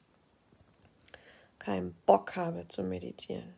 keinen 1.60 1.94
Bock 2.06 2.36
habe 2.36 2.68
zu 2.68 2.84
meditieren? 2.84 3.54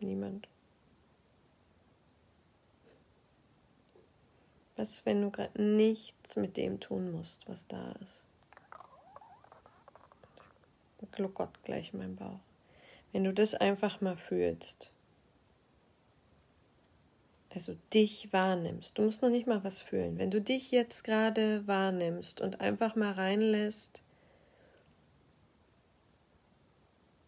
Niemand. 0.00 0.46
Was, 4.76 5.04
wenn 5.04 5.22
du 5.22 5.30
gerade 5.30 5.60
nichts 5.60 6.36
mit 6.36 6.56
dem 6.56 6.78
tun 6.78 7.10
musst, 7.10 7.48
was 7.48 7.66
da 7.66 7.92
ist? 8.00 8.24
Gluckert 11.10 11.64
gleich 11.64 11.92
in 11.92 11.98
meinem 11.98 12.16
Bauch. 12.16 12.38
Wenn 13.12 13.24
du 13.24 13.32
das 13.32 13.54
einfach 13.54 14.00
mal 14.00 14.16
fühlst. 14.16 14.90
Also 17.58 17.76
dich 17.92 18.32
wahrnimmst. 18.32 18.96
Du 18.96 19.02
musst 19.02 19.20
noch 19.20 19.30
nicht 19.30 19.48
mal 19.48 19.64
was 19.64 19.80
fühlen. 19.80 20.16
Wenn 20.16 20.30
du 20.30 20.40
dich 20.40 20.70
jetzt 20.70 21.02
gerade 21.02 21.66
wahrnimmst 21.66 22.40
und 22.40 22.60
einfach 22.60 22.94
mal 22.94 23.10
reinlässt, 23.10 24.04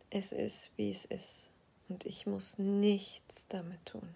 es 0.09 0.31
ist, 0.31 0.71
wie 0.77 0.89
es 0.89 1.05
ist. 1.05 1.51
Und 1.89 2.07
ich 2.07 2.27
muss 2.27 2.59
nichts 2.59 3.49
damit 3.49 3.85
tun. 3.85 4.15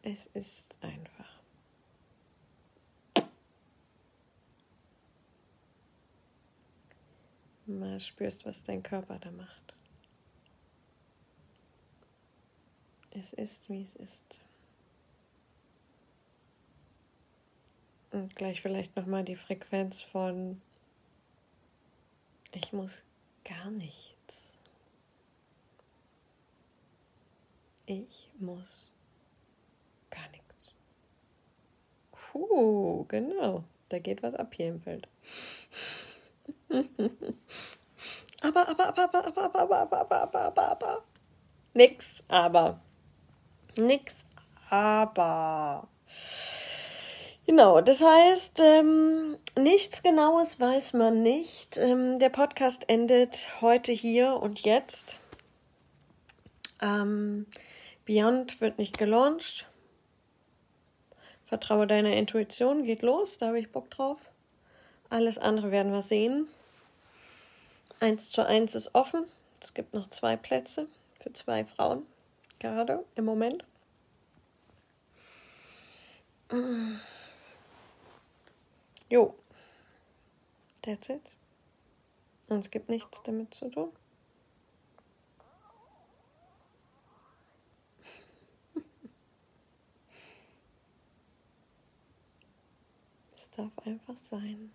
Es 0.00 0.30
ist 0.32 0.74
einfach. 0.80 1.42
Mal 7.66 8.00
spürst, 8.00 8.46
was 8.46 8.64
dein 8.64 8.82
Körper 8.82 9.18
da 9.18 9.30
macht. 9.30 9.67
Es 13.18 13.32
ist, 13.32 13.68
wie 13.68 13.82
es 13.82 13.96
ist. 13.96 14.40
Und 18.10 18.34
gleich 18.36 18.62
vielleicht 18.62 18.96
nochmal 18.96 19.24
die 19.24 19.36
Frequenz 19.36 20.00
von 20.00 20.60
ich 22.52 22.72
muss 22.72 23.02
gar 23.44 23.70
nichts. 23.70 24.52
Ich 27.86 28.30
muss 28.38 28.88
Gar 30.10 30.28
nichts. 30.30 30.70
Puh, 32.12 33.04
genau. 33.08 33.64
Da 33.88 33.98
geht 33.98 34.22
was 34.22 34.34
ab 34.34 34.54
hier 34.54 34.68
im 34.68 34.80
Feld. 34.80 35.08
aber, 38.42 38.68
aber, 38.68 38.88
aber, 38.88 39.14
aber, 39.14 39.24
aber, 39.26 39.60
aber, 39.60 39.80
aber, 39.80 40.00
aber, 40.00 40.22
aber, 40.22 40.40
aber, 40.42 40.68
aber. 40.70 41.04
Nix, 41.74 42.22
aber. 42.28 42.80
Nix, 43.78 44.14
aber. 44.70 45.88
Genau, 47.46 47.80
das 47.80 48.02
heißt, 48.02 48.60
ähm, 48.60 49.36
nichts 49.56 50.02
Genaues 50.02 50.60
weiß 50.60 50.92
man 50.92 51.22
nicht. 51.22 51.78
Ähm, 51.78 52.18
der 52.18 52.28
Podcast 52.28 52.88
endet 52.88 53.48
heute 53.62 53.92
hier 53.92 54.34
und 54.34 54.60
jetzt. 54.60 55.18
Ähm, 56.82 57.46
Beyond 58.04 58.60
wird 58.60 58.78
nicht 58.78 58.98
gelauncht. 58.98 59.66
Vertraue 61.46 61.86
deiner 61.86 62.12
Intuition, 62.12 62.84
geht 62.84 63.02
los, 63.02 63.38
da 63.38 63.46
habe 63.46 63.58
ich 63.58 63.72
Bock 63.72 63.90
drauf. 63.90 64.18
Alles 65.08 65.38
andere 65.38 65.70
werden 65.70 65.92
wir 65.92 66.02
sehen. 66.02 66.48
Eins 68.00 68.30
zu 68.30 68.44
eins 68.44 68.74
ist 68.74 68.94
offen. 68.94 69.24
Es 69.60 69.72
gibt 69.72 69.94
noch 69.94 70.10
zwei 70.10 70.36
Plätze 70.36 70.86
für 71.18 71.32
zwei 71.32 71.64
Frauen, 71.64 72.06
gerade 72.58 73.04
im 73.14 73.24
Moment. 73.24 73.64
Jo, 79.08 79.34
that's 80.82 81.08
it. 81.08 81.34
Und 82.48 82.60
es 82.60 82.70
gibt 82.70 82.88
nichts 82.88 83.22
damit 83.22 83.54
zu 83.54 83.68
tun. 83.68 83.92
darf 93.58 93.72
einfach 93.84 94.16
sein. 94.16 94.70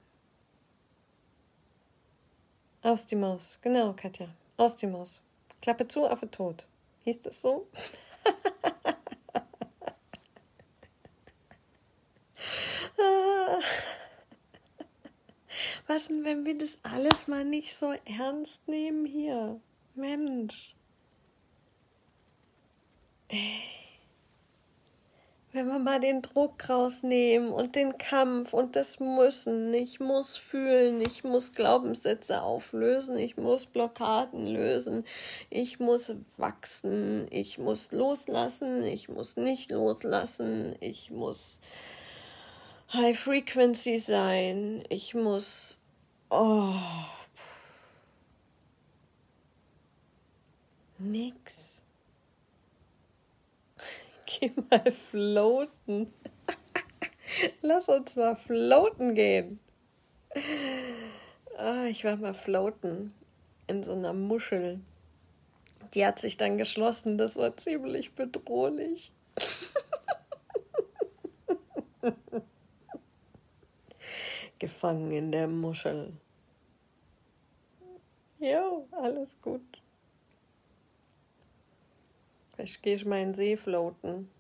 Aus 2.81 3.07
die 3.07 3.15
Maus, 3.15 3.57
genau, 3.61 3.93
Katja. 3.93 4.27
Aus 4.57 4.75
die 4.75 4.87
Maus. 4.87 5.21
Klappe 5.61 5.87
zu, 5.87 6.05
Affe 6.05 6.29
tot. 6.29 6.65
Hieß 7.03 7.19
das 7.19 7.41
so? 7.41 7.69
Was 15.87 16.07
denn, 16.07 16.23
wenn 16.23 16.45
wir 16.45 16.57
das 16.57 16.79
alles 16.83 17.27
mal 17.27 17.43
nicht 17.43 17.75
so 17.75 17.93
ernst 18.05 18.65
nehmen 18.67 19.05
hier? 19.05 19.59
Mensch. 19.95 20.75
Ey 23.27 23.82
wenn 25.53 25.67
wir 25.67 25.77
mal 25.77 25.99
den 25.99 26.23
Druck 26.23 26.67
rausnehmen 26.67 27.49
und 27.49 27.75
den 27.75 27.99
Kampf 27.99 28.53
und 28.53 28.75
das 28.75 28.99
Müssen. 28.99 29.71
Ich 29.73 29.99
muss 29.99 30.35
fühlen, 30.35 30.99
ich 30.99 31.23
muss 31.23 31.53
Glaubenssätze 31.53 32.41
auflösen, 32.41 33.17
ich 33.17 33.37
muss 33.37 33.67
Blockaden 33.67 34.47
lösen, 34.47 35.05
ich 35.51 35.79
muss 35.79 36.15
wachsen, 36.37 37.27
ich 37.29 37.59
muss 37.59 37.91
loslassen, 37.91 38.81
ich 38.81 39.09
muss 39.09 39.37
nicht 39.37 39.71
loslassen, 39.71 40.75
ich 40.79 41.11
muss 41.11 41.61
High 42.91 43.17
Frequency 43.17 43.99
sein, 43.99 44.83
ich 44.89 45.13
muss. 45.13 45.79
Oh. 46.29 46.73
Nix 50.97 51.72
geh 54.39 54.51
mal 54.69 54.91
floaten. 54.91 56.13
Lass 57.61 57.89
uns 57.89 58.15
mal 58.15 58.35
floaten 58.35 59.15
gehen. 59.15 59.59
Ah, 61.57 61.85
ich 61.85 62.03
war 62.03 62.15
mal 62.17 62.33
floaten 62.33 63.13
in 63.67 63.83
so 63.83 63.93
einer 63.93 64.13
Muschel. 64.13 64.79
Die 65.93 66.05
hat 66.05 66.19
sich 66.19 66.37
dann 66.37 66.57
geschlossen. 66.57 67.17
Das 67.17 67.35
war 67.37 67.55
ziemlich 67.57 68.13
bedrohlich. 68.13 69.11
Gefangen 74.59 75.11
in 75.11 75.31
der 75.31 75.47
Muschel. 75.47 76.13
Jo, 78.39 78.87
alles 78.91 79.41
gut. 79.41 79.82
Vielleicht 82.63 82.81
gehe 82.81 82.95
ich 82.95 83.03
mal 83.03 83.19
in 83.19 83.33
den 83.33 83.35
See 83.35 83.57
floaten. 83.57 84.31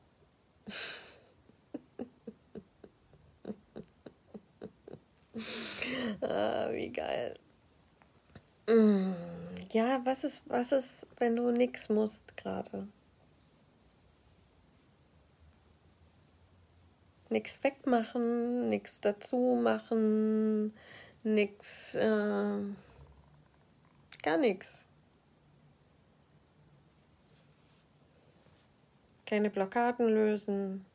ah, 6.21 6.69
wie 6.71 6.89
geil. 6.89 7.33
Mm, 8.65 9.11
ja, 9.73 9.99
was 10.05 10.23
ist, 10.23 10.41
was 10.45 10.71
ist, 10.71 11.05
wenn 11.17 11.35
du 11.35 11.51
nichts 11.51 11.89
musst 11.89 12.37
gerade? 12.37 12.87
Nichts 17.27 17.61
wegmachen, 17.61 18.69
nichts 18.69 19.01
dazu 19.01 19.59
machen, 19.61 20.73
nichts, 21.23 21.93
äh, 21.95 22.61
gar 24.21 24.37
nichts. 24.37 24.85
Deine 29.33 29.49
Blockaden 29.49 30.09
lösen. 30.09 30.85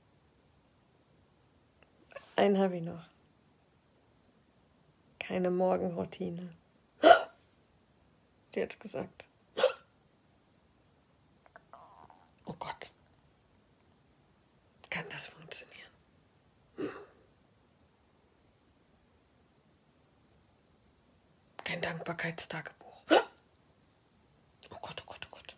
Einen 2.36 2.56
habe 2.56 2.76
ich 2.76 2.82
noch. 2.84 3.04
Keine 5.18 5.50
Morgenroutine. 5.50 6.54
Sie 8.50 8.62
hat 8.62 8.78
gesagt. 8.78 9.26
Oh 12.46 12.54
Gott. 12.60 12.92
Kann 14.88 15.04
das 15.08 15.26
funktionieren? 15.26 15.90
Kein 21.64 21.80
Dankbarkeitstagebuch. 21.80 23.02
Oh 23.10 24.78
Gott, 24.80 25.02
oh 25.02 25.06
Gott, 25.06 25.26
oh 25.26 25.30
Gott. 25.32 25.56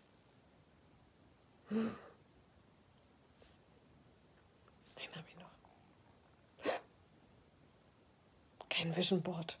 Kein 8.91 8.97
Vision 8.97 9.21
Board. 9.21 9.57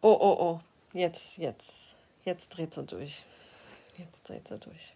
Oh, 0.00 0.16
oh, 0.20 0.36
oh. 0.38 0.60
Jetzt, 0.92 1.36
jetzt. 1.36 1.96
Jetzt 2.24 2.48
dreht 2.50 2.72
sie 2.72 2.84
durch. 2.84 3.24
Jetzt 3.98 4.28
dreht 4.28 4.46
sie 4.46 4.56
durch. 4.56 4.94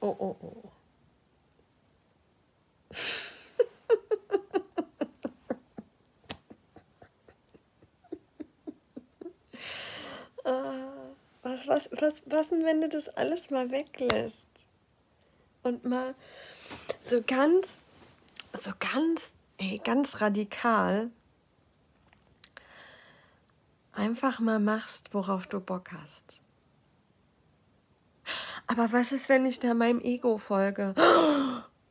Oh, 0.00 0.16
oh, 0.18 0.36
oh. 0.40 0.70
Ah, 10.44 11.10
was, 11.42 11.66
was, 11.66 11.88
was, 11.90 12.22
was 12.26 12.48
denn, 12.50 12.64
wenn 12.64 12.80
du 12.80 12.88
das 12.88 13.08
alles 13.08 13.50
mal 13.50 13.68
weglässt? 13.72 14.46
Und 15.64 15.84
mal 15.84 16.14
so 17.02 17.20
ganz, 17.20 17.82
so 18.58 18.70
ganz, 18.78 19.34
ey, 19.58 19.80
ganz 19.82 20.20
radikal 20.20 21.10
einfach 23.96 24.40
mal 24.40 24.58
machst, 24.58 25.12
worauf 25.12 25.46
du 25.46 25.60
Bock 25.60 25.90
hast. 25.92 26.42
Aber 28.66 28.92
was 28.92 29.12
ist, 29.12 29.28
wenn 29.28 29.46
ich 29.46 29.60
da 29.60 29.74
meinem 29.74 30.00
Ego 30.00 30.38
folge? 30.38 30.94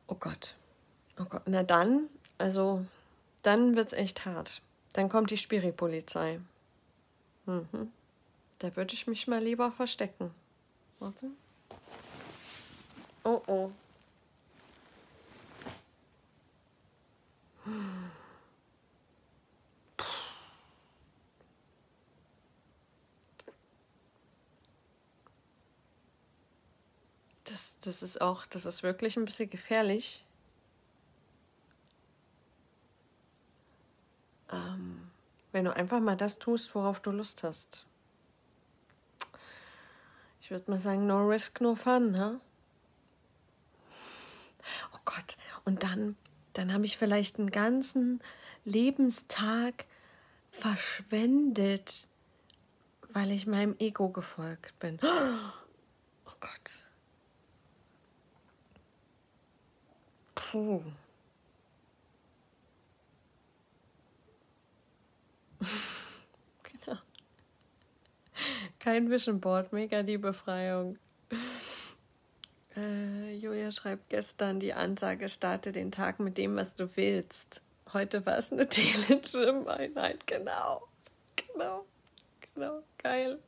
Oh 0.06 0.14
Gott. 0.14 0.54
Oh 1.18 1.24
Gott. 1.24 1.42
Na 1.46 1.62
dann, 1.62 2.08
also, 2.38 2.84
dann 3.42 3.76
wird's 3.76 3.92
echt 3.92 4.26
hart. 4.26 4.60
Dann 4.92 5.08
kommt 5.08 5.30
die 5.30 5.36
Spiripolizei. 5.36 6.40
Mhm. 7.46 7.92
Da 8.58 8.74
würde 8.76 8.94
ich 8.94 9.06
mich 9.06 9.26
mal 9.26 9.42
lieber 9.42 9.72
verstecken. 9.72 10.30
Warte. 10.98 11.30
Oh 13.24 13.42
oh. 13.46 13.70
Das, 27.56 27.74
das 27.80 28.02
ist 28.02 28.20
auch, 28.20 28.44
das 28.44 28.66
ist 28.66 28.82
wirklich 28.82 29.16
ein 29.16 29.24
bisschen 29.24 29.48
gefährlich. 29.48 30.22
Ähm, 34.52 35.10
wenn 35.52 35.64
du 35.64 35.74
einfach 35.74 36.00
mal 36.00 36.18
das 36.18 36.38
tust, 36.38 36.74
worauf 36.74 37.00
du 37.00 37.12
Lust 37.12 37.44
hast. 37.44 37.86
Ich 40.42 40.50
würde 40.50 40.70
mal 40.70 40.78
sagen, 40.78 41.06
no 41.06 41.26
risk, 41.26 41.62
no 41.62 41.74
fun, 41.74 42.10
ne? 42.10 42.38
Oh 44.92 44.98
Gott, 45.06 45.38
und 45.64 45.82
dann, 45.82 46.14
dann 46.52 46.74
habe 46.74 46.84
ich 46.84 46.98
vielleicht 46.98 47.38
einen 47.38 47.50
ganzen 47.50 48.20
Lebenstag 48.66 49.86
verschwendet, 50.50 52.06
weil 53.14 53.30
ich 53.30 53.46
meinem 53.46 53.76
Ego 53.78 54.10
gefolgt 54.10 54.78
bin. 54.78 54.98
Oh 55.02 56.32
Gott. 56.38 56.85
Puh. 60.56 60.80
genau. 66.62 66.98
Kein 68.78 69.10
Vision 69.10 69.38
Board, 69.38 69.74
mega 69.74 70.02
die 70.02 70.16
Befreiung. 70.16 70.96
Äh, 72.74 73.34
Julia 73.34 73.70
schreibt 73.70 74.08
gestern, 74.08 74.58
die 74.58 74.72
Ansage 74.72 75.28
starte 75.28 75.72
den 75.72 75.92
Tag 75.92 76.20
mit 76.20 76.38
dem, 76.38 76.56
was 76.56 76.74
du 76.74 76.88
willst. 76.96 77.60
Heute 77.92 78.24
war 78.24 78.38
es 78.38 78.50
eine 78.50 78.66
Telegym-Einheit, 78.70 80.26
genau. 80.26 80.88
Genau. 81.36 81.84
Genau. 82.54 82.82
Geil. 82.96 83.38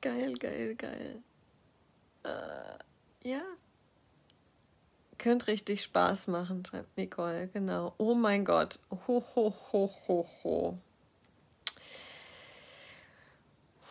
Geil, 0.00 0.34
geil, 0.34 0.76
geil. 0.76 1.22
Äh, 2.22 3.28
ja. 3.28 3.42
Könnte 5.18 5.48
richtig 5.48 5.82
Spaß 5.82 6.28
machen, 6.28 6.64
schreibt 6.64 6.96
Nicole. 6.96 7.48
Genau. 7.48 7.92
Oh 7.98 8.14
mein 8.14 8.44
Gott. 8.44 8.78
Ho, 8.90 9.24
ho, 9.34 9.52
ho, 9.72 9.90
ho, 10.06 10.26
ho. 10.44 10.78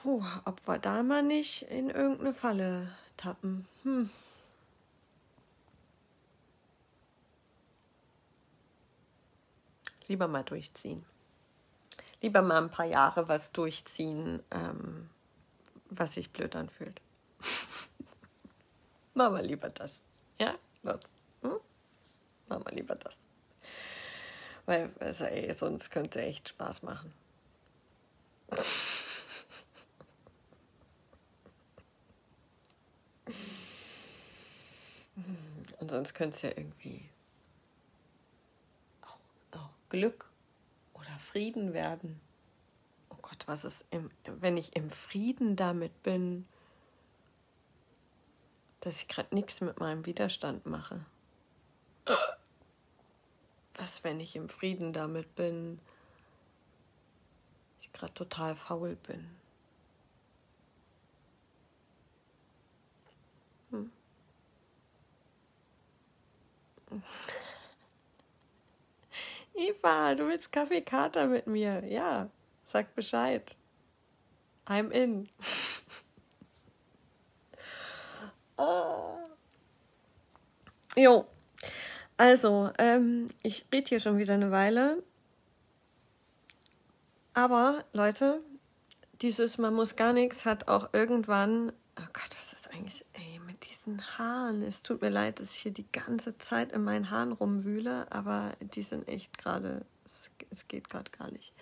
Puh, 0.01 0.23
ob 0.45 0.65
wir 0.65 0.79
da 0.79 1.03
mal 1.03 1.23
nicht 1.23 1.63
in 1.63 1.89
irgendeine 1.89 2.33
Falle 2.33 2.91
tappen. 3.17 3.67
Hm. 3.83 4.09
Lieber 10.07 10.29
mal 10.29 10.43
durchziehen. 10.43 11.03
Lieber 12.21 12.41
mal 12.41 12.63
ein 12.63 12.69
paar 12.71 12.85
Jahre 12.85 13.27
was 13.27 13.51
durchziehen, 13.51 14.41
ähm, 14.51 15.09
was 15.89 16.13
sich 16.13 16.31
blöd 16.31 16.55
anfühlt. 16.55 17.01
Machen 19.13 19.35
wir 19.35 19.43
lieber 19.43 19.69
das. 19.69 20.01
Ja, 20.39 20.55
los. 20.83 21.01
Machen 22.47 22.65
wir 22.65 22.75
lieber 22.75 22.95
das. 22.95 23.17
Weil, 24.65 24.89
also, 24.99 25.25
ey, 25.25 25.53
sonst 25.53 25.89
könnte 25.89 26.19
es 26.19 26.25
echt 26.25 26.49
Spaß 26.49 26.83
machen. 26.83 27.13
Und 35.79 35.91
sonst 35.91 36.13
könnte 36.13 36.35
es 36.35 36.41
ja 36.41 36.49
irgendwie 36.49 37.01
auch, 39.01 39.17
auch 39.57 39.69
Glück 39.89 40.29
oder 40.93 41.17
Frieden 41.31 41.73
werden. 41.73 42.19
Oh 43.09 43.17
Gott, 43.21 43.43
was 43.47 43.63
ist, 43.63 43.85
im, 43.89 44.09
wenn 44.25 44.57
ich 44.57 44.75
im 44.75 44.89
Frieden 44.89 45.55
damit 45.55 46.03
bin, 46.03 46.45
dass 48.81 49.01
ich 49.01 49.07
gerade 49.07 49.33
nichts 49.33 49.61
mit 49.61 49.79
meinem 49.79 50.05
Widerstand 50.05 50.65
mache? 50.65 51.05
Was, 53.87 54.03
wenn 54.03 54.19
ich 54.19 54.35
im 54.35 54.49
Frieden 54.49 54.91
damit 54.91 55.33
bin, 55.35 55.79
ich 57.79 57.89
gerade 57.93 58.13
total 58.13 58.53
faul 58.53 58.97
bin? 58.97 59.25
Hm. 63.69 63.89
Eva, 69.55 70.15
du 70.15 70.27
willst 70.27 70.51
Kaffeekater 70.51 71.27
mit 71.27 71.47
mir? 71.47 71.85
Ja, 71.85 72.29
sag 72.65 72.93
Bescheid. 72.93 73.55
I'm 74.65 74.91
in. 74.91 75.29
oh. 78.57 79.23
Jo, 80.97 81.25
also, 82.17 82.71
ähm, 82.77 83.29
ich 83.43 83.65
rede 83.71 83.89
hier 83.89 83.99
schon 83.99 84.17
wieder 84.17 84.33
eine 84.33 84.51
Weile. 84.51 85.03
Aber, 87.33 87.85
Leute, 87.93 88.41
dieses 89.21 89.57
Man 89.57 89.73
muss 89.73 89.95
gar 89.95 90.13
nichts 90.13 90.45
hat 90.45 90.67
auch 90.67 90.89
irgendwann. 90.93 91.71
Oh 91.99 92.07
Gott, 92.13 92.29
was 92.35 92.53
ist 92.53 92.73
eigentlich, 92.73 93.05
ey, 93.13 93.39
mit 93.45 93.69
diesen 93.69 94.01
Haaren? 94.17 94.61
Es 94.63 94.83
tut 94.83 95.01
mir 95.01 95.09
leid, 95.09 95.39
dass 95.39 95.53
ich 95.53 95.59
hier 95.59 95.71
die 95.71 95.91
ganze 95.91 96.37
Zeit 96.37 96.71
in 96.71 96.83
meinen 96.83 97.09
Haaren 97.09 97.31
rumwühle, 97.31 98.11
aber 98.11 98.53
die 98.59 98.83
sind 98.83 99.07
echt 99.07 99.37
gerade, 99.37 99.85
es, 100.05 100.31
es, 100.51 100.67
geht 100.67 100.89
gerade 100.89 101.11
gar 101.11 101.31
nicht. 101.31 101.53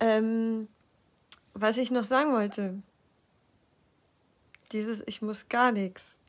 Ähm, 0.00 0.68
was 1.54 1.76
ich 1.76 1.90
noch 1.90 2.04
sagen 2.04 2.32
wollte, 2.32 2.82
dieses 4.72 5.02
Ich 5.06 5.22
muss 5.22 5.48
gar 5.48 5.72
nichts 5.72 6.20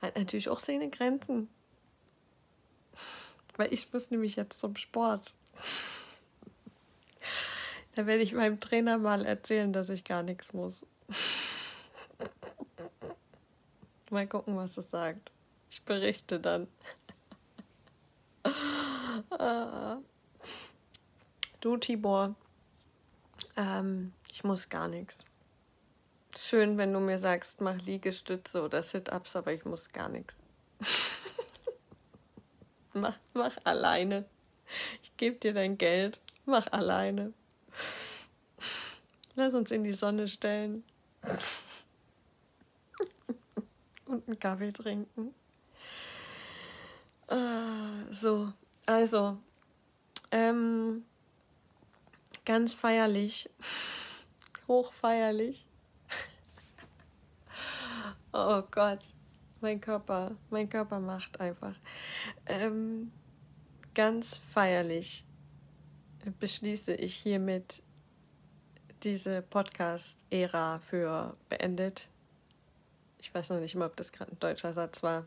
hat 0.00 0.16
natürlich 0.16 0.48
auch 0.48 0.60
seine 0.60 0.90
Grenzen. 0.90 1.48
Weil 3.56 3.72
ich 3.72 3.92
muss 3.92 4.10
nämlich 4.10 4.36
jetzt 4.36 4.60
zum 4.60 4.76
Sport. 4.76 5.34
Da 7.94 8.06
werde 8.06 8.22
ich 8.22 8.32
meinem 8.32 8.60
Trainer 8.60 8.98
mal 8.98 9.26
erzählen, 9.26 9.72
dass 9.72 9.88
ich 9.88 10.04
gar 10.04 10.22
nichts 10.22 10.52
muss. 10.52 10.86
Mal 14.10 14.26
gucken, 14.26 14.56
was 14.56 14.76
es 14.76 14.90
sagt. 14.90 15.30
Ich 15.70 15.82
berichte 15.82 16.40
dann. 16.40 16.66
Du, 21.60 21.76
Tibor, 21.76 22.34
ähm, 23.56 24.12
ich 24.32 24.42
muss 24.42 24.68
gar 24.68 24.88
nichts 24.88 25.24
schön, 26.36 26.78
wenn 26.78 26.92
du 26.92 27.00
mir 27.00 27.18
sagst, 27.18 27.60
mach 27.60 27.76
Liegestütze 27.76 28.62
oder 28.62 28.82
Sit-Ups, 28.82 29.36
aber 29.36 29.52
ich 29.52 29.64
muss 29.64 29.90
gar 29.90 30.08
nichts. 30.08 30.40
mach, 32.94 33.16
mach 33.34 33.56
alleine. 33.64 34.24
Ich 35.02 35.16
gebe 35.16 35.36
dir 35.36 35.52
dein 35.52 35.78
Geld. 35.78 36.20
Mach 36.46 36.66
alleine. 36.72 37.32
Lass 39.34 39.54
uns 39.54 39.70
in 39.70 39.84
die 39.84 39.92
Sonne 39.92 40.28
stellen. 40.28 40.84
Und 44.06 44.26
einen 44.26 44.38
Kaffee 44.38 44.72
trinken. 44.72 45.34
Ah, 47.28 48.04
so, 48.10 48.52
also, 48.86 49.38
ähm, 50.32 51.04
ganz 52.44 52.74
feierlich, 52.74 53.48
hochfeierlich. 54.68 55.64
Oh 58.32 58.62
Gott, 58.70 59.12
mein 59.60 59.80
Körper, 59.80 60.36
mein 60.50 60.68
Körper 60.68 61.00
macht 61.00 61.40
einfach. 61.40 61.74
Ähm, 62.46 63.10
ganz 63.94 64.36
feierlich 64.36 65.24
beschließe 66.38 66.94
ich 66.94 67.16
hiermit 67.16 67.82
diese 69.02 69.42
Podcast-Ära 69.42 70.78
für 70.80 71.36
beendet. 71.48 72.08
Ich 73.18 73.34
weiß 73.34 73.50
noch 73.50 73.60
nicht 73.60 73.74
mal, 73.74 73.86
ob 73.86 73.96
das 73.96 74.12
gerade 74.12 74.32
ein 74.32 74.38
deutscher 74.38 74.72
Satz 74.72 75.02
war. 75.02 75.26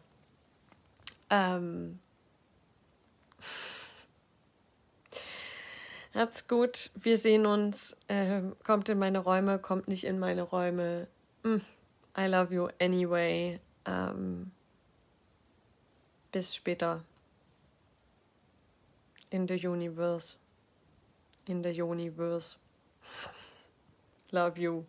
Ähm, 1.30 2.00
habt's 6.13 6.48
gut. 6.48 6.92
Wir 6.96 7.18
sehen 7.18 7.46
uns. 7.46 7.98
Ähm, 8.08 8.56
kommt 8.63 8.89
in 8.89 9.00
meine 9.00 9.20
Räume, 9.20 9.60
kommt 9.60 9.88
nicht 9.88 10.06
in 10.06 10.20
meine 10.20 10.44
Räume. 10.44 11.08
Mm, 11.44 11.58
I 12.15 12.28
love 12.28 12.54
you 12.54 12.69
anyway. 12.80 13.60
Ähm, 13.86 14.52
bis 16.32 16.54
später. 16.54 17.04
In 19.32 19.47
the 19.47 19.56
universe. 19.56 20.38
In 21.47 21.63
the 21.63 21.71
universe. 21.71 22.58
Love 24.32 24.58
you. 24.58 24.86